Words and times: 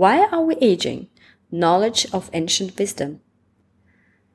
Why 0.00 0.24
are 0.32 0.40
we 0.40 0.56
aging? 0.62 1.08
Knowledge 1.50 2.06
of 2.10 2.30
ancient 2.32 2.78
wisdom. 2.78 3.20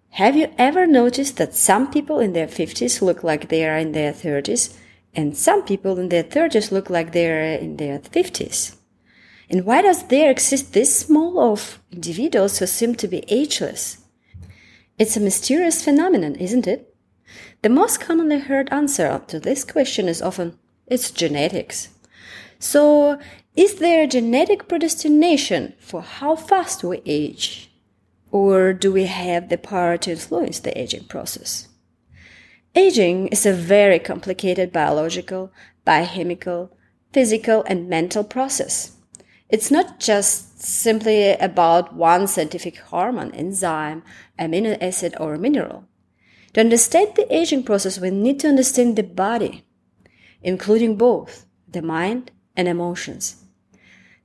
Have 0.09 0.35
you 0.38 0.53
ever 0.59 0.85
noticed 0.85 1.38
that 1.38 1.55
some 1.55 1.89
people 1.89 2.19
in 2.19 2.33
their 2.33 2.45
50s 2.45 3.01
look 3.01 3.24
like 3.24 3.50
they 3.50 3.67
are 3.67 3.75
in 3.75 3.92
their 3.92 4.14
30s 4.14 4.78
and 5.16 5.36
some 5.36 5.64
people 5.64 5.98
in 5.98 6.09
their 6.09 6.24
30s 6.24 6.72
look 6.72 6.92
like 6.92 7.14
they 7.14 7.28
are 7.32 7.58
in 7.58 7.78
their 7.78 7.98
50s? 7.98 8.75
And 9.50 9.66
why 9.66 9.82
does 9.82 10.07
there 10.07 10.30
exist 10.30 10.73
this 10.73 10.99
small 10.99 11.39
of 11.39 11.82
individuals 11.91 12.59
who 12.59 12.68
seem 12.68 12.93
to 12.97 13.07
be 13.07 13.23
ageless? 13.27 14.05
It's 15.00 15.18
a 15.18 15.20
mysterious 15.20 15.84
phenomenon, 15.84 16.36
isn't 16.36 16.68
it? 16.68 16.95
The 17.63 17.70
most 17.70 18.00
commonly 18.00 18.38
heard 18.38 18.71
answer 18.71 19.20
to 19.29 19.39
this 19.39 19.63
question 19.63 20.07
is 20.09 20.21
often 20.21 20.59
it's 20.86 21.09
genetics. 21.09 21.89
So, 22.59 23.20
is 23.55 23.75
there 23.75 24.03
a 24.03 24.07
genetic 24.07 24.67
predestination 24.67 25.73
for 25.79 26.01
how 26.01 26.35
fast 26.35 26.83
we 26.83 27.02
age? 27.05 27.71
Or 28.30 28.73
do 28.73 28.91
we 28.91 29.05
have 29.05 29.47
the 29.47 29.57
power 29.57 29.97
to 29.97 30.11
influence 30.11 30.59
the 30.59 30.77
aging 30.77 31.05
process? 31.05 31.70
Aging 32.75 33.27
is 33.27 33.45
a 33.45 33.53
very 33.53 33.99
complicated 33.99 34.73
biological, 34.73 35.53
biochemical, 35.85 36.75
physical, 37.13 37.63
and 37.67 37.88
mental 37.88 38.25
process. 38.25 38.97
It's 39.47 39.72
not 39.72 40.02
just 40.02 40.61
simply 40.61 41.31
about 41.31 41.95
one 41.95 42.27
scientific 42.27 42.77
hormone, 42.77 43.31
enzyme, 43.31 44.03
amino 44.38 44.77
acid, 44.81 45.16
or 45.17 45.38
mineral. 45.38 45.85
To 46.53 46.59
understand 46.59 47.13
the 47.16 47.33
aging 47.33 47.63
process, 47.63 47.99
we 47.99 48.09
need 48.09 48.41
to 48.41 48.49
understand 48.49 48.97
the 48.97 49.03
body, 49.03 49.63
including 50.41 50.97
both 50.97 51.45
the 51.69 51.81
mind 51.81 52.31
and 52.58 52.67
emotions. 52.67 53.45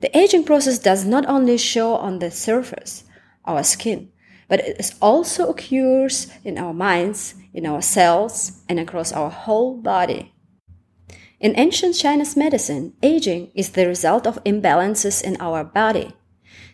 The 0.01 0.17
aging 0.17 0.45
process 0.45 0.79
does 0.79 1.05
not 1.05 1.27
only 1.27 1.57
show 1.57 1.95
on 1.95 2.19
the 2.19 2.31
surface, 2.31 3.03
our 3.45 3.63
skin, 3.63 4.11
but 4.47 4.59
it 4.59 4.95
also 4.99 5.49
occurs 5.49 6.27
in 6.43 6.57
our 6.57 6.73
minds, 6.73 7.35
in 7.53 7.67
our 7.67 7.81
cells, 7.81 8.63
and 8.67 8.79
across 8.79 9.11
our 9.11 9.29
whole 9.29 9.77
body. 9.77 10.33
In 11.39 11.57
ancient 11.57 11.95
Chinese 11.95 12.35
medicine, 12.35 12.93
aging 13.03 13.51
is 13.53 13.69
the 13.69 13.87
result 13.87 14.25
of 14.25 14.43
imbalances 14.43 15.23
in 15.23 15.37
our 15.39 15.63
body. 15.63 16.13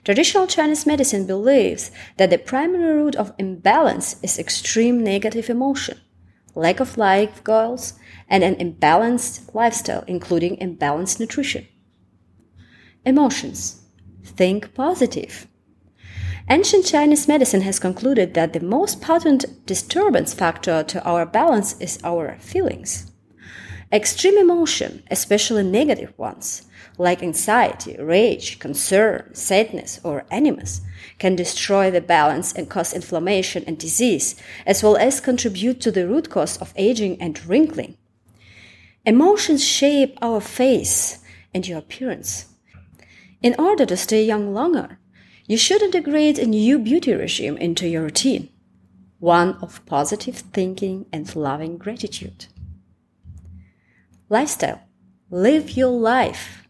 Traditional 0.05 0.47
Chinese 0.47 0.85
medicine 0.85 1.27
believes 1.27 1.91
that 2.15 2.29
the 2.29 2.37
primary 2.37 2.95
root 2.95 3.15
of 3.15 3.33
imbalance 3.37 4.15
is 4.23 4.39
extreme 4.39 5.03
negative 5.03 5.49
emotion, 5.49 5.99
lack 6.55 6.79
of 6.79 6.97
life 6.97 7.43
goals, 7.43 7.93
and 8.29 8.43
an 8.43 8.55
imbalanced 8.55 9.53
lifestyle, 9.53 10.05
including 10.07 10.55
imbalanced 10.57 11.19
nutrition. 11.19 11.67
Emotions. 13.07 13.83
Think 14.25 14.73
positive. 14.73 15.47
Ancient 16.49 16.85
Chinese 16.85 17.25
medicine 17.25 17.61
has 17.61 17.79
concluded 17.79 18.33
that 18.33 18.51
the 18.51 18.59
most 18.59 19.01
potent 19.01 19.65
disturbance 19.65 20.33
factor 20.33 20.83
to 20.83 21.01
our 21.05 21.25
balance 21.25 21.79
is 21.79 21.99
our 22.03 22.37
feelings. 22.39 23.09
Extreme 23.93 24.37
emotion, 24.37 25.03
especially 25.09 25.63
negative 25.63 26.11
ones, 26.17 26.67
like 26.97 27.23
anxiety, 27.23 27.95
rage, 27.97 28.59
concern, 28.59 29.33
sadness, 29.33 30.01
or 30.03 30.25
animus, 30.29 30.81
can 31.17 31.37
destroy 31.37 31.89
the 31.89 32.01
balance 32.01 32.51
and 32.51 32.69
cause 32.69 32.91
inflammation 32.91 33.63
and 33.65 33.77
disease, 33.77 34.35
as 34.65 34.83
well 34.83 34.97
as 34.97 35.21
contribute 35.21 35.79
to 35.79 35.91
the 35.91 36.05
root 36.05 36.29
cause 36.29 36.57
of 36.57 36.73
aging 36.75 37.21
and 37.21 37.45
wrinkling. 37.45 37.95
Emotions 39.05 39.63
shape 39.63 40.17
our 40.21 40.41
face 40.41 41.19
and 41.53 41.65
your 41.65 41.77
appearance. 41.77 42.47
In 43.47 43.55
order 43.57 43.85
to 43.85 43.95
stay 43.95 44.25
young 44.25 44.53
longer, 44.53 44.99
you 45.45 45.55
should 45.55 45.81
integrate 45.81 46.37
a 46.37 46.45
new 46.45 46.77
beauty 46.77 47.13
regime 47.13 47.55
into 47.55 47.87
your 47.87 48.01
routine, 48.01 48.49
one 49.19 49.55
of 49.61 49.85
positive 49.85 50.35
thinking 50.35 51.05
and 51.13 51.33
loving 51.33 51.77
gratitude. 51.77 52.47
Lifestyle. 54.27 54.81
Live 55.29 55.77
your 55.77 55.91
life. 55.91 56.67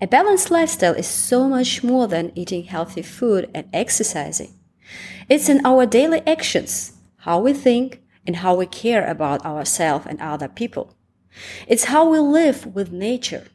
A 0.00 0.08
balanced 0.08 0.50
lifestyle 0.50 0.94
is 0.94 1.06
so 1.06 1.48
much 1.48 1.84
more 1.84 2.08
than 2.08 2.32
eating 2.34 2.64
healthy 2.64 3.02
food 3.02 3.48
and 3.54 3.68
exercising. 3.72 4.58
It's 5.28 5.48
in 5.48 5.64
our 5.64 5.86
daily 5.86 6.22
actions, 6.26 6.94
how 7.18 7.38
we 7.38 7.52
think, 7.52 8.02
and 8.26 8.34
how 8.34 8.56
we 8.56 8.66
care 8.66 9.06
about 9.06 9.46
ourselves 9.46 10.06
and 10.08 10.20
other 10.20 10.48
people. 10.48 10.96
It's 11.68 11.84
how 11.84 12.08
we 12.08 12.18
live 12.18 12.66
with 12.74 12.90
nature. 12.90 13.46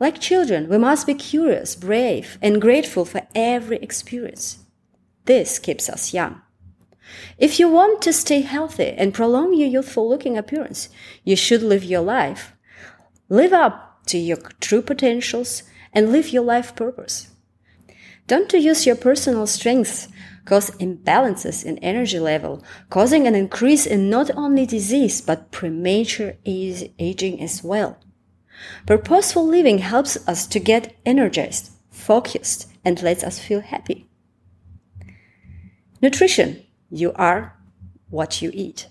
Like 0.00 0.18
children, 0.18 0.68
we 0.70 0.78
must 0.78 1.06
be 1.06 1.12
curious, 1.12 1.76
brave, 1.76 2.38
and 2.40 2.60
grateful 2.60 3.04
for 3.04 3.28
every 3.34 3.76
experience. 3.76 4.58
This 5.26 5.58
keeps 5.58 5.90
us 5.90 6.14
young. 6.14 6.40
If 7.36 7.60
you 7.60 7.68
want 7.68 8.00
to 8.02 8.12
stay 8.12 8.40
healthy 8.40 8.94
and 8.96 9.12
prolong 9.12 9.52
your 9.52 9.68
youthful 9.68 10.08
looking 10.08 10.38
appearance, 10.38 10.88
you 11.22 11.36
should 11.36 11.62
live 11.62 11.84
your 11.84 12.00
life. 12.00 12.54
Live 13.28 13.52
up 13.52 14.06
to 14.06 14.16
your 14.16 14.38
true 14.60 14.80
potentials 14.80 15.64
and 15.92 16.10
live 16.10 16.30
your 16.30 16.44
life 16.44 16.74
purpose. 16.74 17.28
Don't 18.26 18.52
use 18.52 18.86
your 18.86 18.96
personal 18.96 19.46
strengths 19.46 20.08
cause 20.46 20.70
imbalances 20.78 21.62
in 21.62 21.76
energy 21.78 22.18
level, 22.18 22.64
causing 22.88 23.26
an 23.26 23.34
increase 23.34 23.86
in 23.86 24.08
not 24.08 24.30
only 24.34 24.64
disease 24.64 25.20
but 25.20 25.50
premature 25.50 26.34
aging 26.46 27.42
as 27.42 27.62
well. 27.62 27.98
Purposeful 28.86 29.46
living 29.46 29.78
helps 29.78 30.16
us 30.28 30.46
to 30.48 30.60
get 30.60 30.96
energized, 31.06 31.72
focused, 31.90 32.66
and 32.84 33.02
lets 33.02 33.24
us 33.24 33.38
feel 33.38 33.60
happy. 33.60 34.08
Nutrition. 36.02 36.64
You 36.90 37.12
are 37.12 37.56
what 38.08 38.42
you 38.42 38.50
eat. 38.52 38.88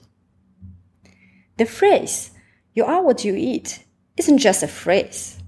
The 1.58 1.66
phrase, 1.66 2.31
you 2.74 2.85
are 2.85 3.03
what 3.03 3.25
you 3.25 3.35
eat, 3.35 3.84
isn't 4.16 4.38
just 4.38 4.63
a 4.63 4.68
phrase. 4.68 5.40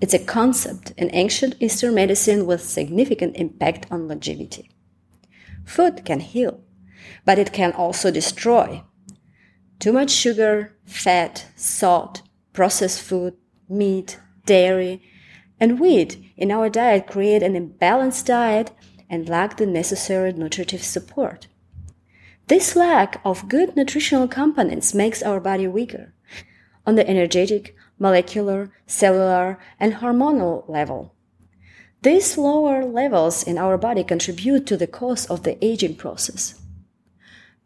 It's 0.00 0.14
a 0.14 0.18
concept 0.18 0.92
in 0.96 1.10
ancient 1.12 1.56
Eastern 1.60 1.94
medicine 1.94 2.46
with 2.46 2.62
significant 2.62 3.36
impact 3.36 3.86
on 3.90 4.08
longevity. 4.08 4.70
Food 5.64 6.04
can 6.04 6.20
heal, 6.20 6.60
but 7.24 7.38
it 7.38 7.52
can 7.52 7.72
also 7.72 8.10
destroy. 8.10 8.82
Too 9.78 9.92
much 9.92 10.10
sugar, 10.10 10.76
fat, 10.86 11.46
salt, 11.56 12.22
processed 12.52 13.02
food, 13.02 13.34
meat, 13.68 14.18
dairy, 14.46 15.02
and 15.60 15.80
wheat 15.80 16.18
in 16.36 16.50
our 16.50 16.68
diet 16.68 17.06
create 17.06 17.42
an 17.42 17.54
imbalanced 17.54 18.26
diet 18.26 18.70
and 19.10 19.28
lack 19.28 19.56
the 19.56 19.66
necessary 19.66 20.32
nutritive 20.32 20.82
support. 20.82 21.46
This 22.46 22.74
lack 22.76 23.20
of 23.24 23.48
good 23.48 23.76
nutritional 23.76 24.28
components 24.28 24.94
makes 24.94 25.22
our 25.22 25.40
body 25.40 25.66
weaker 25.66 26.14
on 26.86 26.94
the 26.94 27.06
energetic, 27.06 27.76
molecular, 27.98 28.70
cellular, 28.86 29.58
and 29.78 29.94
hormonal 29.94 30.66
level. 30.68 31.14
These 32.02 32.38
lower 32.38 32.84
levels 32.84 33.42
in 33.42 33.58
our 33.58 33.76
body 33.76 34.04
contribute 34.04 34.66
to 34.66 34.76
the 34.76 34.86
cause 34.86 35.26
of 35.26 35.42
the 35.42 35.62
aging 35.62 35.96
process. 35.96 36.60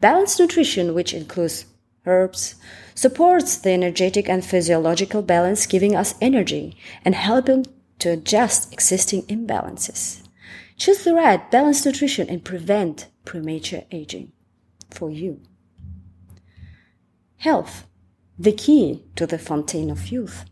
Balanced 0.01 0.41
nutrition, 0.41 0.95
which 0.95 1.15
includes 1.15 1.67
herbs, 2.07 2.57
supports 2.95 3.57
the 3.57 3.71
energetic 3.71 4.29
and 4.29 4.45
physiological 4.45 5.23
balance, 5.23 5.67
giving 5.67 5.95
us 5.95 6.15
energy 6.21 6.77
and 7.05 7.15
helping 7.15 7.67
to 7.99 8.11
adjust 8.11 8.73
existing 8.73 9.23
imbalances. 9.23 10.23
Choose 10.77 11.05
the 11.05 11.15
right 11.15 11.51
balanced 11.51 11.87
nutrition 11.87 12.29
and 12.29 12.45
prevent 12.45 13.09
premature 13.25 13.85
aging 13.91 14.33
for 14.91 15.11
you. 15.11 15.41
Health 17.39 17.87
the 18.39 18.53
key 18.53 19.05
to 19.15 19.27
the 19.27 19.39
fountain 19.39 19.91
of 19.91 20.09
youth. 20.09 20.45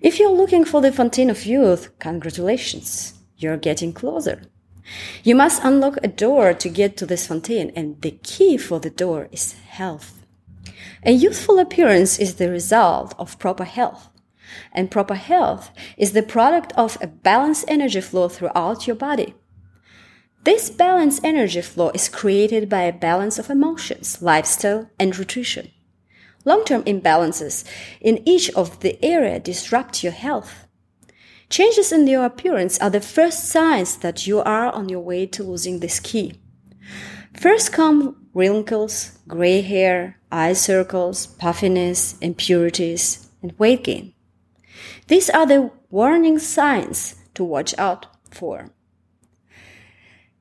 If 0.00 0.20
you're 0.20 0.30
looking 0.30 0.64
for 0.64 0.80
the 0.80 0.92
fountain 0.92 1.30
of 1.30 1.44
youth, 1.44 1.98
congratulations, 1.98 3.14
you're 3.38 3.56
getting 3.56 3.92
closer. 3.92 4.42
You 5.24 5.34
must 5.34 5.64
unlock 5.64 5.98
a 6.02 6.08
door 6.08 6.54
to 6.54 6.68
get 6.68 6.96
to 6.98 7.06
this 7.06 7.26
fountain, 7.26 7.72
and 7.74 8.00
the 8.02 8.12
key 8.12 8.56
for 8.56 8.78
the 8.78 8.90
door 8.90 9.28
is 9.32 9.54
health. 9.54 10.15
A 11.04 11.12
youthful 11.12 11.58
appearance 11.58 12.18
is 12.18 12.34
the 12.34 12.50
result 12.50 13.14
of 13.18 13.38
proper 13.38 13.64
health, 13.64 14.10
and 14.72 14.90
proper 14.90 15.14
health 15.14 15.70
is 15.96 16.12
the 16.12 16.22
product 16.22 16.72
of 16.76 16.98
a 17.00 17.06
balanced 17.06 17.64
energy 17.68 18.00
flow 18.00 18.28
throughout 18.28 18.86
your 18.86 18.96
body. 18.96 19.34
This 20.44 20.70
balanced 20.70 21.24
energy 21.24 21.60
flow 21.60 21.90
is 21.90 22.08
created 22.08 22.68
by 22.68 22.82
a 22.82 22.92
balance 22.92 23.38
of 23.38 23.50
emotions, 23.50 24.22
lifestyle, 24.22 24.88
and 24.98 25.18
nutrition. 25.18 25.72
Long-term 26.44 26.84
imbalances 26.84 27.64
in 28.00 28.22
each 28.24 28.50
of 28.50 28.78
the 28.78 29.04
area 29.04 29.40
disrupt 29.40 30.04
your 30.04 30.12
health. 30.12 30.68
Changes 31.50 31.90
in 31.90 32.06
your 32.06 32.24
appearance 32.24 32.78
are 32.78 32.90
the 32.90 33.00
first 33.00 33.48
signs 33.48 33.96
that 33.96 34.26
you 34.28 34.40
are 34.40 34.70
on 34.70 34.88
your 34.88 35.00
way 35.00 35.26
to 35.26 35.42
losing 35.42 35.80
this 35.80 35.98
key. 35.98 36.40
First 37.34 37.72
come 37.72 38.25
wrinkles, 38.36 39.18
gray 39.26 39.62
hair, 39.62 40.18
eye 40.30 40.52
circles, 40.52 41.26
puffiness, 41.26 42.18
impurities, 42.18 43.30
and 43.40 43.58
weight 43.58 43.82
gain. 43.82 44.12
These 45.08 45.30
are 45.30 45.46
the 45.46 45.70
warning 45.90 46.38
signs 46.38 47.16
to 47.34 47.42
watch 47.42 47.74
out 47.78 48.06
for. 48.30 48.70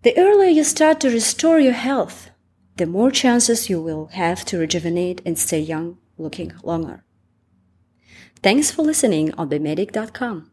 The 0.01 0.17
earlier 0.17 0.49
you 0.49 0.65
start 0.65 0.99
to 0.99 1.09
restore 1.09 1.59
your 1.59 1.73
health, 1.73 2.29
the 2.75 2.85
more 2.85 3.11
chances 3.11 3.69
you 3.69 3.81
will 3.81 4.07
have 4.07 4.43
to 4.45 4.57
rejuvenate 4.57 5.21
and 5.25 5.39
stay 5.39 5.61
young 5.61 5.97
looking 6.17 6.51
longer. 6.63 7.05
Thanks 8.43 8.71
for 8.71 8.81
listening 8.81 9.33
on 9.35 9.49
BeMedic.com. 9.49 10.51